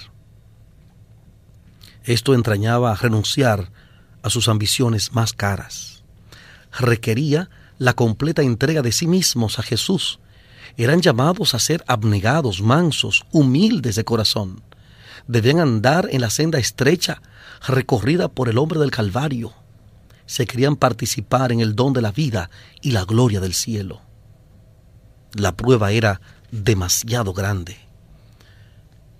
[2.04, 3.70] Esto entrañaba renunciar
[4.22, 6.02] a sus ambiciones más caras.
[6.78, 10.20] Requería la completa entrega de sí mismos a Jesús.
[10.76, 14.62] Eran llamados a ser abnegados, mansos, humildes de corazón.
[15.28, 17.22] Debían andar en la senda estrecha
[17.66, 19.52] recorrida por el hombre del Calvario.
[20.26, 24.00] Se querían participar en el don de la vida y la gloria del cielo.
[25.34, 27.76] La prueba era demasiado grande.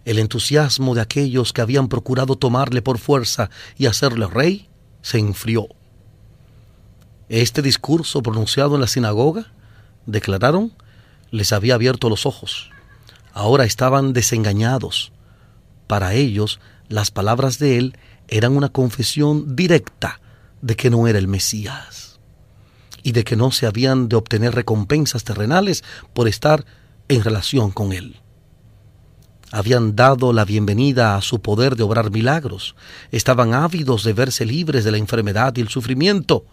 [0.05, 4.69] El entusiasmo de aquellos que habían procurado tomarle por fuerza y hacerle rey
[5.03, 5.69] se enfrió.
[7.29, 9.53] Este discurso pronunciado en la sinagoga,
[10.07, 10.73] declararon,
[11.31, 12.71] les había abierto los ojos.
[13.33, 15.11] Ahora estaban desengañados.
[15.87, 20.21] Para ellos, las palabras de él eran una confesión directa
[20.65, 22.19] de que no era el Mesías
[23.03, 26.65] y de que no se habían de obtener recompensas terrenales por estar
[27.09, 28.17] en relación con él.
[29.53, 32.77] Habían dado la bienvenida a su poder de obrar milagros,
[33.11, 36.47] estaban ávidos de verse libres de la enfermedad y el sufrimiento,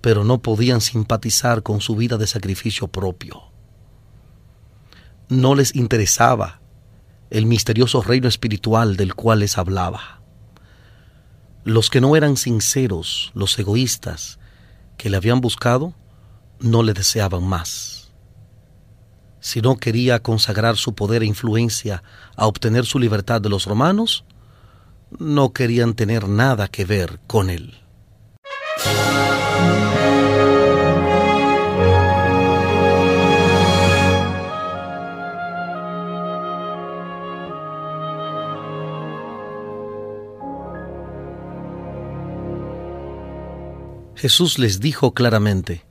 [0.00, 3.42] pero no podían simpatizar con su vida de sacrificio propio.
[5.28, 6.60] No les interesaba
[7.30, 10.19] el misterioso reino espiritual del cual les hablaba.
[11.64, 14.38] Los que no eran sinceros, los egoístas,
[14.96, 15.94] que le habían buscado,
[16.58, 18.12] no le deseaban más.
[19.40, 22.02] Si no quería consagrar su poder e influencia
[22.36, 24.24] a obtener su libertad de los romanos,
[25.18, 27.80] no querían tener nada que ver con él.
[44.20, 45.86] Jesús les dijo claramente,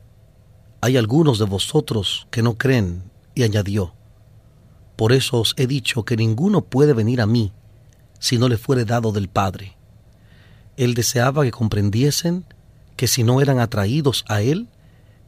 [0.82, 3.96] hay algunos de vosotros que no creen, y añadió,
[4.96, 7.54] por eso os he dicho que ninguno puede venir a mí
[8.20, 9.78] si no le fuere dado del Padre.
[10.78, 12.46] Él deseaba que comprendiesen
[12.98, 14.68] que si no eran atraídos a Él,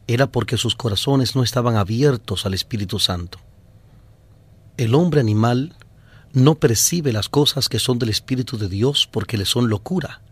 [0.06, 3.40] era porque sus corazones no estaban abiertos al Espíritu Santo.
[4.76, 5.74] El hombre animal
[6.32, 10.22] no percibe las cosas que son del Espíritu de Dios porque le son locura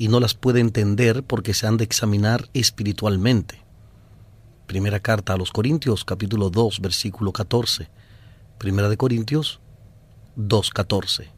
[0.00, 3.60] y no las puede entender porque se han de examinar espiritualmente.
[4.66, 7.90] Primera carta a los Corintios, capítulo 2, versículo 14.
[8.56, 9.60] Primera de Corintios
[10.36, 11.28] 2, 14.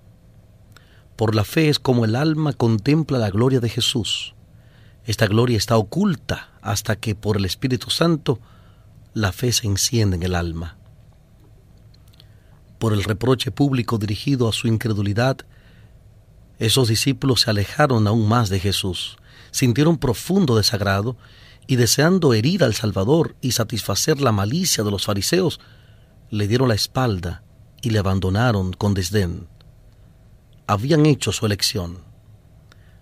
[1.17, 4.37] Por la fe es como el alma contempla la gloria de Jesús.
[5.07, 8.39] Esta gloria está oculta hasta que por el Espíritu Santo
[9.13, 10.77] la fe se enciende en el alma.
[12.79, 15.39] Por el reproche público dirigido a su incredulidad,
[16.59, 19.17] esos discípulos se alejaron aún más de Jesús,
[19.51, 21.17] sintieron profundo desagrado
[21.67, 25.61] y deseando herir al Salvador y satisfacer la malicia de los fariseos,
[26.31, 27.43] le dieron la espalda
[27.81, 29.49] y le abandonaron con desdén.
[30.67, 31.99] Habían hecho su elección.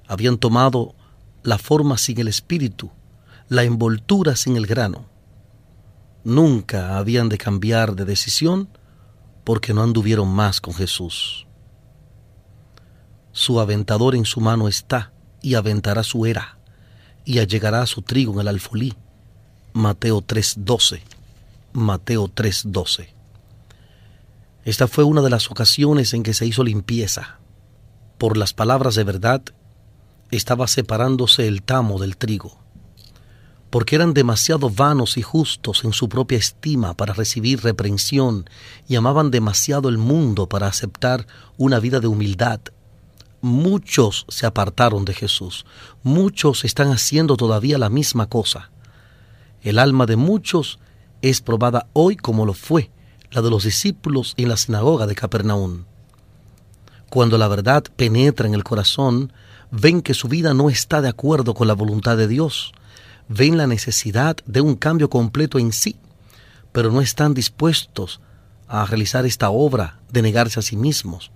[0.08, 0.94] Habían tomado
[1.42, 2.90] la forma sin el espíritu,
[3.48, 5.08] la envoltura sin el grano.
[6.24, 8.68] Nunca habían de cambiar de decisión
[9.44, 11.46] porque no anduvieron más con Jesús
[13.32, 15.12] su aventador en su mano está,
[15.42, 16.58] y aventará su era,
[17.24, 18.94] y allegará su trigo en el alfolí.
[19.72, 21.02] Mateo 3:12.
[21.72, 23.14] Mateo 3:12.
[24.64, 27.38] Esta fue una de las ocasiones en que se hizo limpieza.
[28.18, 29.42] Por las palabras de verdad,
[30.30, 32.58] estaba separándose el tamo del trigo,
[33.70, 38.50] porque eran demasiado vanos y justos en su propia estima para recibir reprensión
[38.86, 42.60] y amaban demasiado el mundo para aceptar una vida de humildad
[43.40, 45.64] muchos se apartaron de Jesús,
[46.02, 48.70] muchos están haciendo todavía la misma cosa.
[49.62, 50.78] El alma de muchos
[51.22, 52.90] es probada hoy como lo fue
[53.30, 55.84] la de los discípulos en la sinagoga de Capernaum.
[57.10, 59.32] Cuando la verdad penetra en el corazón,
[59.70, 62.72] ven que su vida no está de acuerdo con la voluntad de Dios,
[63.28, 65.96] ven la necesidad de un cambio completo en sí,
[66.72, 68.20] pero no están dispuestos
[68.66, 71.30] a realizar esta obra de negarse a sí mismos.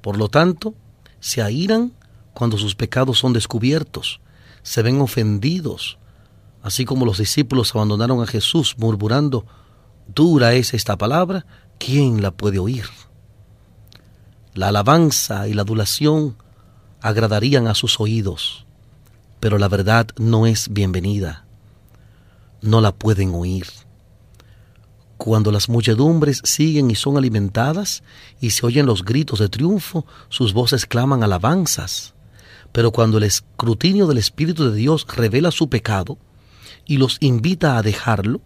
[0.00, 0.74] Por lo tanto,
[1.22, 1.92] se airan
[2.34, 4.20] cuando sus pecados son descubiertos,
[4.62, 5.96] se ven ofendidos,
[6.62, 9.46] así como los discípulos abandonaron a Jesús murmurando,
[10.12, 11.46] dura es esta palabra,
[11.78, 12.86] ¿quién la puede oír?
[14.54, 16.36] La alabanza y la adulación
[17.00, 18.66] agradarían a sus oídos,
[19.38, 21.46] pero la verdad no es bienvenida,
[22.62, 23.66] no la pueden oír.
[25.24, 28.02] Cuando las muchedumbres siguen y son alimentadas
[28.40, 32.14] y se oyen los gritos de triunfo, sus voces claman alabanzas.
[32.72, 36.18] Pero cuando el escrutinio del Espíritu de Dios revela su pecado
[36.86, 38.40] y los invita a dejarlo,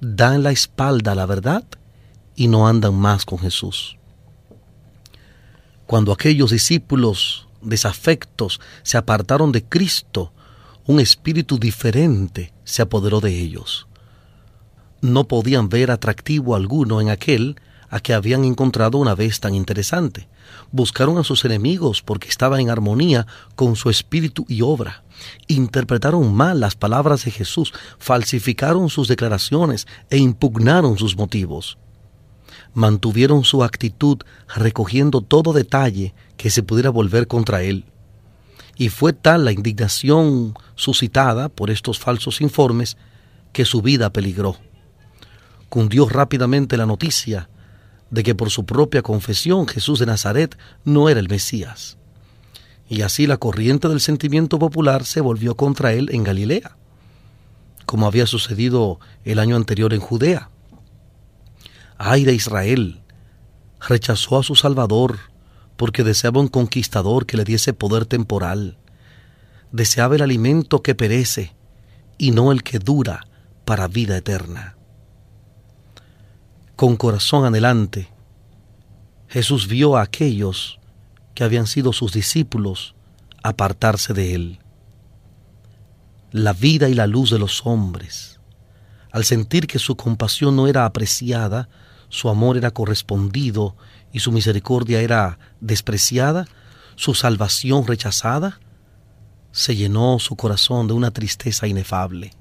[0.00, 1.64] dan la espalda a la verdad
[2.36, 3.96] y no andan más con Jesús.
[5.88, 10.32] Cuando aquellos discípulos desafectos se apartaron de Cristo,
[10.86, 13.88] un espíritu diferente se apoderó de ellos.
[15.02, 17.56] No podían ver atractivo alguno en aquel
[17.90, 20.28] a que habían encontrado una vez tan interesante.
[20.70, 23.26] Buscaron a sus enemigos porque estaba en armonía
[23.56, 25.02] con su espíritu y obra.
[25.48, 31.78] Interpretaron mal las palabras de Jesús, falsificaron sus declaraciones e impugnaron sus motivos.
[32.72, 34.18] Mantuvieron su actitud
[34.54, 37.86] recogiendo todo detalle que se pudiera volver contra él.
[38.76, 42.96] Y fue tal la indignación suscitada por estos falsos informes
[43.52, 44.56] que su vida peligró.
[45.72, 47.48] Cundió rápidamente la noticia
[48.10, 51.96] de que por su propia confesión Jesús de Nazaret no era el Mesías.
[52.90, 56.76] Y así la corriente del sentimiento popular se volvió contra él en Galilea,
[57.86, 60.50] como había sucedido el año anterior en Judea.
[61.96, 63.00] Ay de Israel,
[63.80, 65.20] rechazó a su Salvador
[65.78, 68.76] porque deseaba un conquistador que le diese poder temporal.
[69.70, 71.56] Deseaba el alimento que perece
[72.18, 73.26] y no el que dura
[73.64, 74.71] para vida eterna
[76.82, 78.08] con corazón anhelante,
[79.28, 80.80] Jesús vio a aquellos
[81.32, 82.96] que habían sido sus discípulos
[83.44, 84.58] apartarse de él.
[86.32, 88.40] La vida y la luz de los hombres,
[89.12, 91.68] al sentir que su compasión no era apreciada,
[92.08, 93.76] su amor era correspondido
[94.12, 96.48] y su misericordia era despreciada,
[96.96, 98.58] su salvación rechazada,
[99.52, 102.32] se llenó su corazón de una tristeza inefable.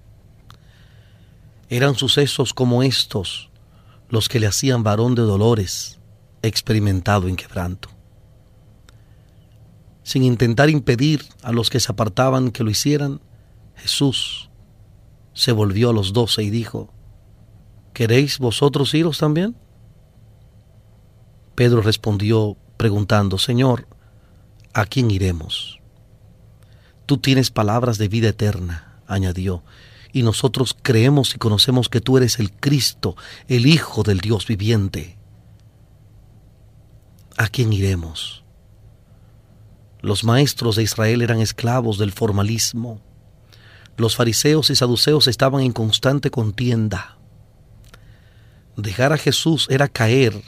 [1.69, 3.50] Eran sucesos como estos
[4.11, 5.99] los que le hacían varón de dolores,
[6.41, 7.89] experimentado en quebranto.
[10.03, 13.21] Sin intentar impedir a los que se apartaban que lo hicieran,
[13.75, 14.49] Jesús
[15.33, 16.93] se volvió a los doce y dijo,
[17.93, 19.55] ¿Queréis vosotros iros también?
[21.55, 23.87] Pedro respondió preguntando, Señor,
[24.73, 25.79] ¿a quién iremos?
[27.05, 29.63] Tú tienes palabras de vida eterna, añadió,
[30.13, 33.15] y nosotros creemos y conocemos que tú eres el Cristo,
[33.47, 35.17] el Hijo del Dios viviente.
[37.37, 38.43] ¿A quién iremos?
[40.01, 43.01] Los maestros de Israel eran esclavos del formalismo.
[43.97, 47.17] Los fariseos y saduceos estaban en constante contienda.
[48.75, 50.41] Dejar a Jesús era caer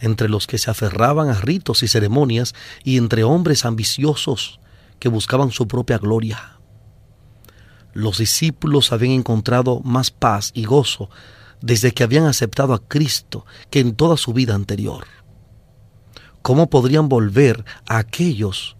[0.00, 2.54] entre los que se aferraban a ritos y ceremonias
[2.84, 4.60] y entre hombres ambiciosos
[4.98, 6.57] que buscaban su propia gloria
[7.92, 11.10] los discípulos habían encontrado más paz y gozo
[11.60, 15.06] desde que habían aceptado a Cristo que en toda su vida anterior.
[16.42, 18.76] ¿Cómo podrían volver a aquellos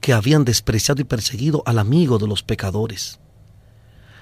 [0.00, 3.18] que habían despreciado y perseguido al amigo de los pecadores?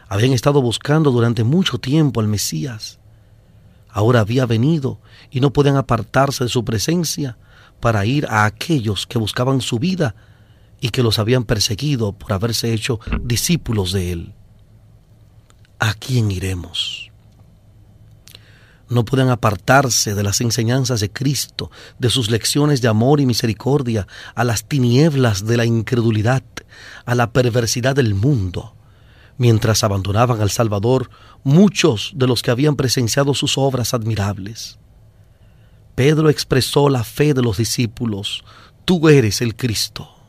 [0.09, 2.99] Habían estado buscando durante mucho tiempo al Mesías.
[3.89, 5.01] Ahora había venido
[5.31, 7.37] y no podían apartarse de su presencia
[7.81, 10.14] para ir a aquellos que buscaban su vida
[10.81, 14.35] y que los habían perseguido por haberse hecho discípulos de Él.
[15.78, 17.11] ¿A quién iremos?
[18.89, 24.09] No pueden apartarse de las enseñanzas de Cristo, de sus lecciones de amor y misericordia,
[24.35, 26.43] a las tinieblas de la incredulidad,
[27.05, 28.74] a la perversidad del mundo.
[29.39, 31.09] Mientras abandonaban al Salvador,
[31.45, 34.78] muchos de los que habían presenciado sus obras admirables.
[35.95, 38.43] Pedro expresó la fe de los discípulos,
[38.85, 40.20] tú eres el Cristo.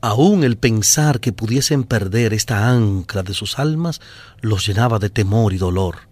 [0.00, 4.00] Aún el pensar que pudiesen perder esta ancla de sus almas
[4.40, 6.08] los llenaba de temor y dolor.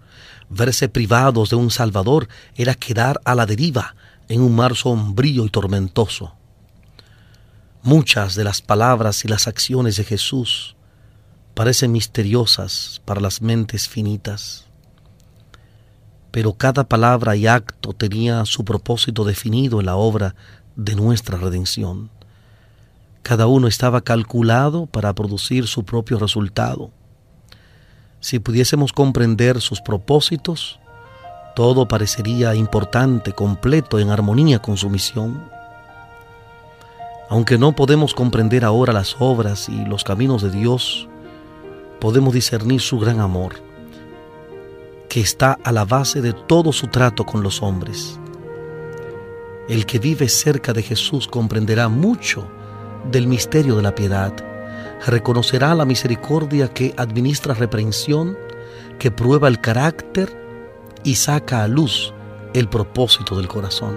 [0.48, 3.94] Verse privados de un Salvador era quedar a la deriva
[4.28, 6.34] en un mar sombrío y tormentoso.
[7.82, 10.74] Muchas de las palabras y las acciones de Jesús
[11.54, 14.66] parecen misteriosas para las mentes finitas,
[16.32, 20.34] pero cada palabra y acto tenía su propósito definido en la obra
[20.74, 22.10] de nuestra redención.
[23.26, 26.92] Cada uno estaba calculado para producir su propio resultado.
[28.20, 30.78] Si pudiésemos comprender sus propósitos,
[31.56, 35.42] todo parecería importante, completo, en armonía con su misión.
[37.28, 41.08] Aunque no podemos comprender ahora las obras y los caminos de Dios,
[41.98, 43.54] podemos discernir su gran amor,
[45.08, 48.20] que está a la base de todo su trato con los hombres.
[49.68, 52.46] El que vive cerca de Jesús comprenderá mucho
[53.10, 54.32] del misterio de la piedad.
[55.06, 58.36] Reconocerá la misericordia que administra reprensión,
[58.98, 60.36] que prueba el carácter
[61.04, 62.12] y saca a luz
[62.54, 63.96] el propósito del corazón.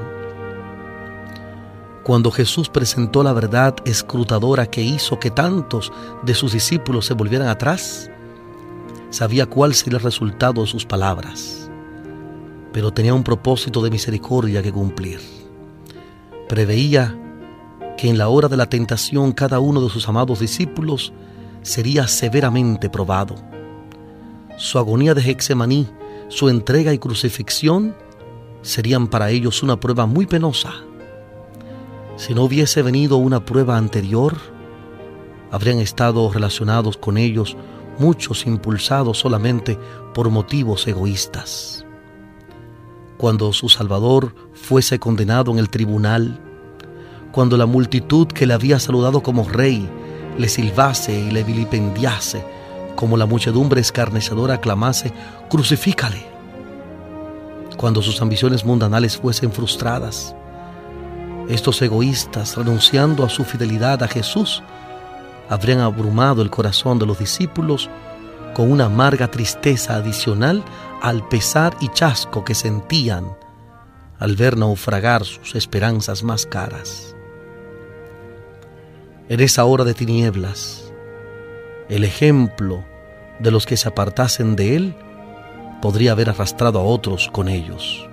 [2.04, 5.92] Cuando Jesús presentó la verdad escrutadora que hizo que tantos
[6.24, 8.10] de sus discípulos se volvieran atrás,
[9.10, 11.70] sabía cuál sería el resultado de sus palabras,
[12.74, 15.20] pero tenía un propósito de misericordia que cumplir.
[16.48, 17.16] Preveía
[18.00, 21.12] que en la hora de la tentación cada uno de sus amados discípulos
[21.64, 23.36] sería severamente probado.
[24.56, 25.86] Su agonía de Hexemaní,
[26.30, 27.94] su entrega y crucifixión
[28.62, 30.76] serían para ellos una prueba muy penosa.
[32.16, 34.38] Si no hubiese venido una prueba anterior,
[35.52, 37.58] habrían estado relacionados con ellos
[37.98, 39.78] muchos impulsados solamente
[40.14, 41.86] por motivos egoístas.
[43.18, 46.40] Cuando su Salvador fuese condenado en el tribunal,
[47.32, 49.90] cuando la multitud que le había saludado como rey
[50.38, 52.44] le silbase y le vilipendiase,
[52.96, 55.12] como la muchedumbre escarnecedora clamase,
[55.50, 56.26] crucifícale.
[57.78, 60.36] Cuando sus ambiciones mundanales fuesen frustradas,
[61.50, 64.62] estos egoístas, renunciando a su fidelidad a Jesús,
[65.50, 67.90] habrían abrumado el corazón de los discípulos
[68.54, 70.64] con una amarga tristeza adicional
[71.02, 73.26] al pesar y chasco que sentían
[74.20, 77.09] al ver naufragar sus esperanzas más caras.
[79.30, 80.92] En esa hora de tinieblas,
[81.88, 82.84] el ejemplo
[83.38, 84.96] de los que se apartasen de él
[85.84, 88.10] podría haber arrastrado a otros con ellos.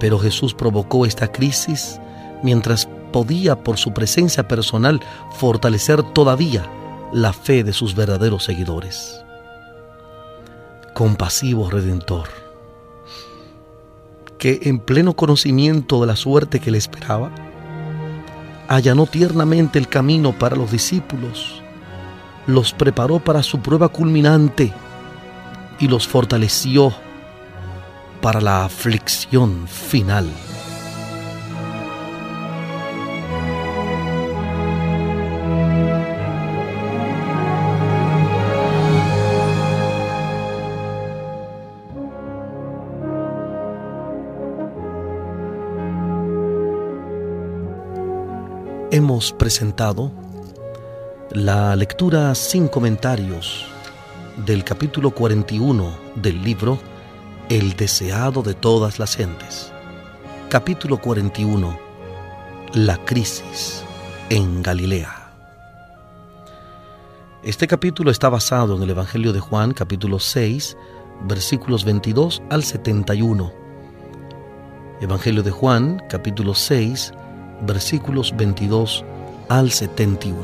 [0.00, 2.00] Pero Jesús provocó esta crisis
[2.42, 5.00] mientras podía por su presencia personal
[5.36, 6.68] fortalecer todavía
[7.12, 9.24] la fe de sus verdaderos seguidores.
[10.94, 12.26] Compasivo Redentor,
[14.36, 17.45] que en pleno conocimiento de la suerte que le esperaba,
[18.68, 21.62] allanó tiernamente el camino para los discípulos,
[22.46, 24.72] los preparó para su prueba culminante
[25.78, 26.92] y los fortaleció
[28.20, 30.26] para la aflicción final.
[49.16, 50.12] Presentado
[51.30, 53.64] la lectura sin comentarios
[54.44, 56.78] del capítulo 41 del libro
[57.48, 59.72] El deseado de todas las gentes.
[60.50, 61.78] Capítulo 41.
[62.74, 63.82] La crisis
[64.28, 65.32] en Galilea.
[67.42, 70.76] Este capítulo está basado en el Evangelio de Juan, capítulo 6,
[71.22, 73.50] versículos 22 al 71.
[75.00, 77.14] Evangelio de Juan, capítulo 6,
[77.62, 79.04] versículos 22
[79.48, 80.36] al 71.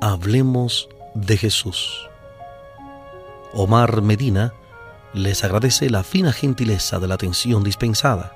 [0.00, 2.08] Hablemos de Jesús.
[3.52, 4.54] Omar Medina
[5.14, 8.32] les agradece la fina gentileza de la atención dispensada.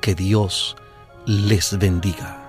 [0.00, 0.76] Que Dios
[1.26, 2.41] les bendiga.